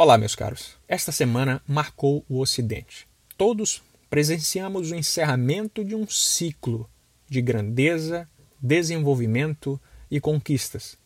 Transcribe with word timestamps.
Olá, 0.00 0.16
meus 0.16 0.36
caros. 0.36 0.76
Esta 0.86 1.10
semana 1.10 1.60
marcou 1.66 2.24
o 2.28 2.38
Ocidente. 2.38 3.08
Todos 3.36 3.82
presenciamos 4.08 4.92
o 4.92 4.94
encerramento 4.94 5.84
de 5.84 5.92
um 5.92 6.06
ciclo 6.06 6.88
de 7.28 7.42
grandeza, 7.42 8.30
desenvolvimento 8.60 9.80
e 10.08 10.20
conquistas, 10.20 10.96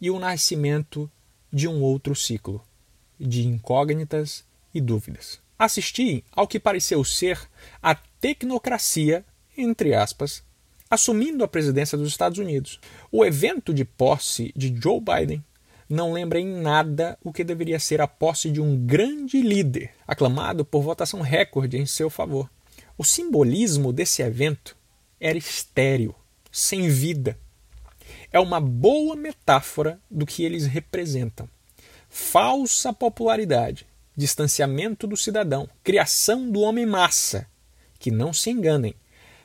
e 0.00 0.10
o 0.10 0.18
nascimento 0.18 1.10
de 1.52 1.68
um 1.68 1.82
outro 1.82 2.16
ciclo 2.16 2.64
de 3.20 3.46
incógnitas 3.46 4.46
e 4.72 4.80
dúvidas. 4.80 5.40
Assisti 5.58 6.24
ao 6.32 6.48
que 6.48 6.58
pareceu 6.58 7.04
ser 7.04 7.38
a 7.82 7.94
tecnocracia, 7.94 9.26
entre 9.58 9.92
aspas, 9.92 10.42
assumindo 10.88 11.44
a 11.44 11.48
presidência 11.48 11.98
dos 11.98 12.08
Estados 12.08 12.38
Unidos. 12.38 12.80
O 13.12 13.26
evento 13.26 13.74
de 13.74 13.84
posse 13.84 14.54
de 14.56 14.74
Joe 14.74 15.02
Biden 15.02 15.44
não 15.88 16.12
lembra 16.12 16.38
em 16.38 16.46
nada 16.46 17.18
o 17.24 17.32
que 17.32 17.42
deveria 17.42 17.80
ser 17.80 18.00
a 18.00 18.06
posse 18.06 18.50
de 18.50 18.60
um 18.60 18.76
grande 18.76 19.40
líder, 19.40 19.90
aclamado 20.06 20.64
por 20.64 20.82
votação 20.82 21.22
recorde 21.22 21.78
em 21.78 21.86
seu 21.86 22.10
favor. 22.10 22.50
O 22.96 23.04
simbolismo 23.04 23.92
desse 23.92 24.22
evento 24.22 24.76
era 25.18 25.38
estéril, 25.38 26.14
sem 26.52 26.88
vida. 26.88 27.38
É 28.30 28.38
uma 28.38 28.60
boa 28.60 29.16
metáfora 29.16 29.98
do 30.10 30.26
que 30.26 30.44
eles 30.44 30.66
representam. 30.66 31.48
Falsa 32.10 32.92
popularidade, 32.92 33.86
distanciamento 34.14 35.06
do 35.06 35.16
cidadão, 35.16 35.68
criação 35.82 36.50
do 36.50 36.60
homem-massa. 36.60 37.46
Que 37.98 38.10
não 38.10 38.32
se 38.32 38.50
enganem, 38.50 38.94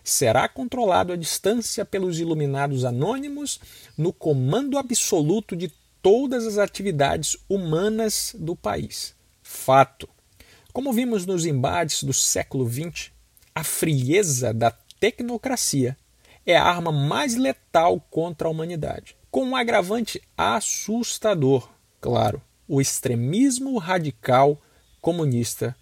será 0.04 0.48
controlado 0.50 1.14
à 1.14 1.16
distância 1.16 1.86
pelos 1.86 2.20
iluminados 2.20 2.84
anônimos 2.84 3.60
no 3.98 4.12
comando 4.12 4.78
absoluto 4.78 5.56
de 5.56 5.72
todas 6.04 6.46
as 6.46 6.58
atividades 6.58 7.38
humanas 7.50 8.36
do 8.38 8.56
país. 8.58 9.16
Fato. 9.42 10.08
Como 10.74 10.92
vimos 10.92 11.26
nos 11.26 11.46
embates 11.46 12.04
do 12.04 12.12
século 12.12 12.70
XX, 12.70 13.10
a 13.56 13.64
frieza 13.64 14.54
da 14.54 14.70
tecnocracia 15.00 15.98
é 16.46 16.58
a 16.58 16.64
arma 16.64 16.92
mais 16.92 17.36
letal 17.36 18.02
contra 18.12 18.50
a 18.50 18.52
humanidade. 18.52 19.16
Com 19.32 19.46
um 19.46 19.56
agravante 19.56 20.22
assustador, 20.38 21.70
claro, 22.02 22.42
o 22.68 22.82
extremismo 22.82 23.78
radical 23.78 24.62
comunista 25.00 25.74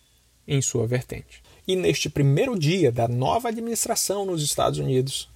em 0.48 0.62
sua 0.62 0.86
vertente. 0.86 1.42
E 1.68 1.76
neste 1.76 2.10
primeiro 2.10 2.58
dia 2.60 2.92
da 2.92 3.08
nova 3.08 3.50
administração 3.50 4.26
nos 4.26 4.44
Estados 4.44 4.78
Unidos, 4.78 5.31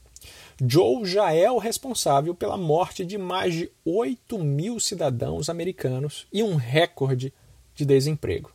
Joe 0.62 1.06
já 1.06 1.34
é 1.34 1.52
o 1.52 1.58
responsável 1.58 2.34
pela 2.34 2.56
morte 2.56 3.06
de 3.06 3.18
mais 3.18 3.54
de 3.54 3.70
8 3.84 4.40
mil 4.40 4.80
cidadãos 4.80 5.50
americanos 5.50 6.28
e 6.32 6.42
um 6.42 6.56
recorde 6.56 7.34
de 7.76 7.86
desemprego. 7.86 8.52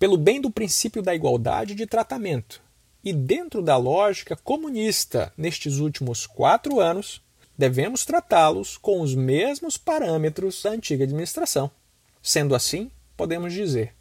Pelo 0.00 0.16
bem 0.16 0.40
do 0.40 0.50
princípio 0.50 1.00
da 1.00 1.14
igualdade 1.14 1.76
de 1.76 1.86
tratamento 1.86 2.60
e 3.04 3.12
dentro 3.12 3.62
da 3.62 3.76
lógica 3.76 4.34
comunista 4.34 5.32
nestes 5.36 5.78
últimos 5.78 6.26
quatro 6.26 6.80
anos, 6.80 7.22
devemos 7.56 8.04
tratá-los 8.04 8.76
com 8.76 9.00
os 9.00 9.14
mesmos 9.14 9.76
parâmetros 9.76 10.60
da 10.60 10.70
antiga 10.70 11.04
administração. 11.04 11.70
Sendo 12.20 12.52
assim, 12.52 12.90
podemos 13.16 13.52
dizer 13.52 13.94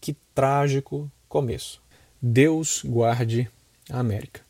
que 0.00 0.16
trágico 0.34 1.08
começo. 1.28 1.80
Deus 2.20 2.82
guarde 2.84 3.48
a 3.88 4.00
América. 4.00 4.47